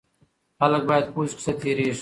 [0.59, 1.89] خلک باید پوه شي چې څه تیریږي.